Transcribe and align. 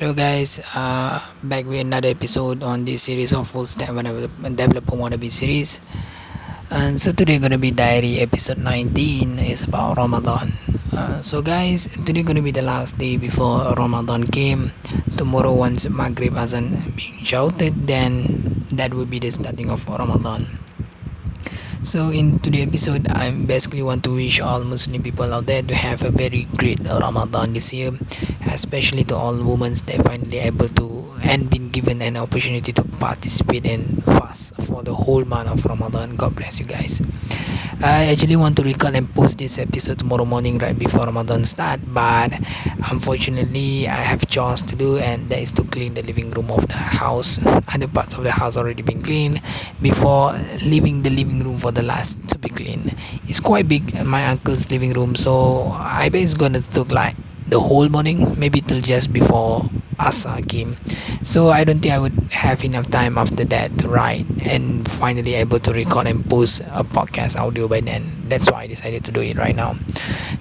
Hello 0.00 0.16
guys, 0.16 0.64
uh, 0.72 1.20
back 1.44 1.68
with 1.68 1.84
another 1.84 2.08
episode 2.08 2.62
on 2.64 2.88
this 2.88 3.04
series 3.04 3.36
of 3.36 3.44
full 3.44 3.66
stack 3.68 3.92
developer 3.92 4.96
wannabe 4.96 5.28
series. 5.28 5.84
And 6.70 6.96
so 6.96 7.12
today 7.12 7.36
gonna 7.38 7.60
be 7.60 7.70
diary 7.70 8.16
episode 8.16 8.56
19 8.56 9.36
is 9.38 9.64
about 9.68 9.98
Ramadan. 9.98 10.56
Uh, 10.96 11.20
so 11.20 11.42
guys, 11.42 11.92
today 12.08 12.22
gonna 12.22 12.40
be 12.40 12.50
the 12.50 12.64
last 12.64 12.96
day 12.96 13.18
before 13.18 13.74
Ramadan 13.76 14.24
came. 14.24 14.72
Tomorrow 15.20 15.52
once 15.52 15.84
maghrib 15.90 16.32
hasn't 16.32 16.96
been 16.96 17.20
shouted, 17.20 17.76
then 17.86 18.24
that 18.72 18.94
will 18.96 19.04
be 19.04 19.18
the 19.18 19.28
starting 19.28 19.68
of 19.68 19.84
Ramadan 19.86 20.48
so 21.82 22.10
in 22.10 22.36
today's 22.44 22.66
episode 22.66 23.08
i 23.08 23.30
basically 23.46 23.80
want 23.82 24.04
to 24.04 24.14
wish 24.14 24.38
all 24.38 24.64
muslim 24.64 25.02
people 25.02 25.32
out 25.32 25.46
there 25.46 25.62
to 25.62 25.74
have 25.74 26.04
a 26.04 26.10
very 26.10 26.44
great 26.58 26.78
ramadan 26.84 27.54
this 27.54 27.72
year 27.72 27.90
especially 28.52 29.02
to 29.02 29.16
all 29.16 29.32
women 29.42 29.72
that 29.86 30.04
finally 30.04 30.36
able 30.36 30.68
to 30.68 30.99
and 31.22 31.50
been 31.50 31.70
given 31.70 32.02
an 32.02 32.16
opportunity 32.16 32.72
to 32.72 32.84
participate 32.98 33.66
and 33.66 34.02
fast 34.04 34.54
for 34.66 34.82
the 34.82 34.94
whole 34.94 35.24
month 35.24 35.50
of 35.50 35.64
ramadan. 35.66 36.16
God 36.16 36.34
bless 36.36 36.58
you 36.60 36.66
guys. 36.66 37.00
I 37.82 38.06
actually 38.12 38.36
want 38.36 38.56
to 38.58 38.62
record 38.62 38.94
and 38.94 39.12
post 39.14 39.38
this 39.38 39.58
episode 39.58 39.98
tomorrow 39.98 40.24
morning 40.24 40.58
right 40.58 40.76
before 40.78 41.06
Ramadan 41.06 41.44
start 41.44 41.80
but 41.86 42.32
unfortunately 42.90 43.88
I 43.88 43.96
have 43.96 44.26
chores 44.28 44.62
to 44.64 44.76
do 44.76 44.98
and 44.98 45.30
that 45.30 45.40
is 45.40 45.52
to 45.54 45.64
clean 45.64 45.94
the 45.94 46.02
living 46.02 46.30
room 46.30 46.50
of 46.50 46.66
the 46.68 46.74
house. 46.76 47.38
Other 47.74 47.88
parts 47.88 48.16
of 48.18 48.24
the 48.24 48.30
house 48.32 48.56
already 48.56 48.82
been 48.82 49.02
cleaned 49.02 49.40
before 49.80 50.32
leaving 50.64 51.02
the 51.02 51.10
living 51.10 51.42
room 51.42 51.56
for 51.58 51.72
the 51.72 51.82
last 51.82 52.20
to 52.28 52.38
be 52.38 52.48
cleaned. 52.50 52.94
It's 53.26 53.40
quite 53.40 53.68
big 53.68 53.92
my 54.04 54.26
uncle's 54.26 54.70
living 54.70 54.92
room 54.92 55.14
so 55.14 55.70
I 55.74 56.08
bet 56.10 56.22
it's 56.22 56.34
gonna 56.34 56.60
take 56.60 56.92
like 56.92 57.16
the 57.46 57.60
whole 57.60 57.88
morning 57.88 58.38
maybe 58.38 58.60
till 58.60 58.80
just 58.80 59.12
before 59.12 59.70
Asa 59.98 60.40
came 60.48 60.76
so 61.22 61.48
I 61.48 61.64
don't 61.64 61.80
think 61.80 61.94
I 61.94 61.98
would 61.98 62.12
have 62.30 62.64
enough 62.64 62.90
time 62.90 63.18
after 63.18 63.44
that 63.44 63.78
to 63.78 63.88
write 63.88 64.26
and 64.44 64.86
finally 64.90 65.34
able 65.34 65.58
to 65.60 65.72
record 65.72 66.06
and 66.06 66.28
post 66.28 66.60
a 66.72 66.84
podcast 66.84 67.38
audio 67.38 67.68
by 67.68 67.80
then. 67.80 68.02
That's 68.28 68.50
why 68.50 68.62
I 68.62 68.66
decided 68.66 69.04
to 69.06 69.12
do 69.12 69.20
it 69.20 69.36
right 69.36 69.54
now. 69.54 69.76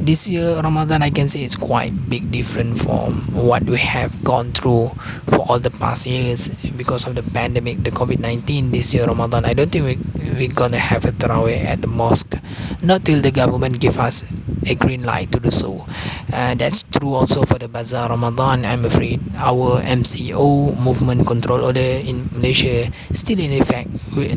This 0.00 0.28
year 0.28 0.60
Ramadan 0.60 1.02
I 1.02 1.10
can 1.10 1.28
say 1.28 1.42
it's 1.42 1.56
quite 1.56 1.92
big 2.08 2.30
different 2.30 2.78
from 2.78 3.14
what 3.32 3.62
we 3.64 3.78
have 3.78 4.22
gone 4.24 4.52
through 4.52 4.88
for 5.28 5.40
all 5.48 5.58
the 5.58 5.70
past 5.70 6.06
years. 6.06 6.48
Because 6.76 7.06
of 7.06 7.14
the 7.14 7.22
pandemic 7.22 7.82
the 7.82 7.90
COVID-19 7.90 8.72
this 8.72 8.92
year 8.94 9.04
Ramadan 9.04 9.44
I 9.44 9.54
don't 9.54 9.70
think 9.70 9.84
we, 9.86 9.96
we're 10.34 10.52
gonna 10.54 10.78
have 10.78 11.04
a 11.04 11.12
Tarawih 11.12 11.64
at 11.64 11.80
the 11.82 11.88
mosque. 11.88 12.34
Not 12.82 13.04
till 13.04 13.20
the 13.20 13.30
government 13.30 13.80
give 13.80 13.98
us 13.98 14.24
a 14.66 14.74
green 14.74 15.02
light 15.04 15.32
to 15.32 15.40
do 15.40 15.50
so. 15.50 15.86
Uh, 16.32 16.54
that's 16.54 16.82
true 17.06 17.14
also 17.14 17.46
for 17.46 17.54
the 17.62 17.68
bazaar 17.70 18.10
ramadan 18.10 18.64
i'm 18.66 18.82
afraid 18.84 19.20
our 19.38 19.78
mco 19.86 20.74
movement 20.82 21.22
control 21.26 21.62
order 21.62 21.90
in 22.02 22.26
malaysia 22.34 22.90
still 23.14 23.38
in 23.38 23.52
effect 23.54 23.86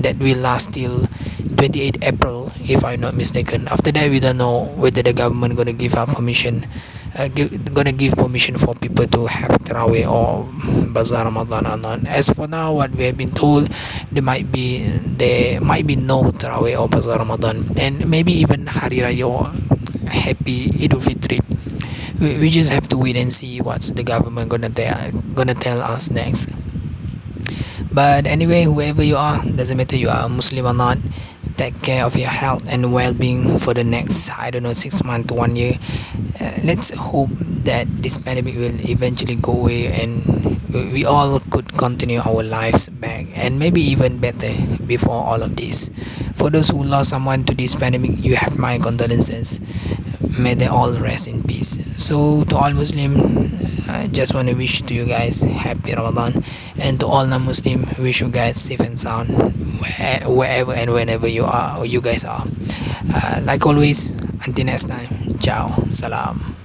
that 0.06 0.14
will 0.22 0.38
last 0.38 0.70
till 0.78 1.02
28 1.58 1.98
april 2.06 2.52
if 2.70 2.84
i'm 2.86 3.02
not 3.02 3.16
mistaken. 3.16 3.68
After 3.68 3.92
that 3.92 4.10
we 4.12 4.20
don't 4.20 4.38
know 4.38 4.66
whether 4.78 5.02
the 5.02 5.14
government 5.14 5.58
to 5.58 5.74
give 5.74 5.96
our 5.96 6.06
permission 6.06 6.68
uh, 7.18 7.28
give, 7.28 7.50
gonna 7.74 7.92
give 7.92 8.14
permission 8.14 8.56
for 8.58 8.76
people 8.76 9.06
to 9.08 9.26
have 9.26 9.50
Tarawih 9.66 10.06
or 10.06 10.46
Bazaar 10.94 11.26
Ramadan 11.26 11.66
or 11.66 11.78
not. 11.78 12.06
As 12.06 12.30
for 12.30 12.48
now, 12.48 12.74
what 12.74 12.92
we 12.92 13.06
have 13.06 13.18
been 13.18 13.34
told, 13.34 13.68
there 14.12 14.22
might 14.24 14.52
be 14.52 14.86
there 15.18 15.60
might 15.60 15.88
be 15.88 15.96
no 15.96 16.24
Tarawih 16.24 16.80
or 16.80 16.88
Bazaar 16.88 17.18
Ramadan, 17.18 17.66
and 17.82 18.08
maybe 18.10 18.32
even 18.34 18.68
Hari 18.68 18.98
Raya 19.02 19.50
Happy 20.08 20.70
Idul 20.70 21.02
Fitri 21.04 21.40
we, 22.20 22.38
we 22.38 22.50
just 22.50 22.72
have 22.72 22.88
to 22.90 22.98
wait 22.98 23.16
and 23.18 23.32
see 23.34 23.62
what's 23.62 23.92
the 23.92 24.04
government 24.04 24.50
gonna 24.50 24.70
tell 24.70 25.12
gonna 25.36 25.56
tell 25.56 25.82
us 25.82 26.12
next. 26.12 26.50
But 27.92 28.26
anyway 28.28 28.64
whoever 28.64 29.04
you 29.04 29.18
are 29.18 29.42
doesn't 29.46 29.78
matter 29.78 29.96
you 29.98 30.10
are 30.10 30.28
muslim 30.30 30.66
or 30.66 30.74
not 30.74 30.98
take 31.58 31.80
care 31.82 32.06
of 32.06 32.16
your 32.18 32.30
health 32.30 32.64
and 32.70 32.94
well-being 32.94 33.60
for 33.60 33.74
the 33.74 33.84
next 33.84 34.32
i 34.40 34.50
don't 34.50 34.64
know 34.64 34.74
six 34.74 35.04
months 35.04 35.28
to 35.28 35.34
one 35.36 35.56
year. 35.56 35.74
Uh, 36.40 36.52
let's 36.66 36.92
hope 36.96 37.30
that 37.68 37.86
this 38.02 38.18
pandemic 38.18 38.56
will 38.56 38.74
eventually 38.90 39.36
go 39.36 39.54
away 39.68 39.88
and 39.92 40.24
we 40.94 41.04
all 41.06 41.40
could 41.52 41.68
continue 41.78 42.20
our 42.22 42.44
lives 42.44 42.88
back 42.90 43.26
and 43.36 43.60
maybe 43.60 43.82
even 43.82 44.20
better 44.20 44.50
before 44.88 45.20
all 45.20 45.44
of 45.44 45.56
this. 45.58 45.90
For 46.36 46.50
those 46.50 46.70
who 46.70 46.84
lost 46.84 47.10
someone 47.10 47.44
to 47.46 47.54
this 47.56 47.76
pandemic 47.76 48.24
you 48.24 48.36
have 48.38 48.58
my 48.58 48.78
condolences 48.80 49.60
may 50.38 50.54
they 50.54 50.68
all 50.68 50.92
rest 50.98 51.28
in 51.28 51.44
peace. 51.44 51.80
So 51.98 52.44
to 52.46 52.56
all 52.56 52.72
muslim 52.74 53.16
i 53.90 54.08
just 54.08 54.34
want 54.36 54.48
to 54.48 54.54
wish 54.54 54.82
to 54.84 54.94
you 54.94 55.06
guys 55.06 55.44
happy 55.44 55.94
ramadan. 55.94 56.44
And 56.78 57.00
to 57.00 57.08
all 57.08 57.26
non-muslim 57.26 57.86
wish 57.98 58.22
you 58.22 58.30
guys 58.30 58.58
safe 58.58 58.80
and 58.80 58.98
sound 59.00 59.30
wherever 60.26 60.74
and 60.74 60.92
whenever 60.94 61.28
you 61.28 61.46
are 61.46 61.78
or 61.78 61.86
you 61.86 62.02
guys 62.02 62.26
are. 62.26 62.46
Uh, 63.14 63.42
like 63.44 63.66
always 63.66 64.20
until 64.46 64.66
next 64.66 64.86
time. 64.86 65.40
Ciao. 65.40 65.68
Salam 65.90 66.59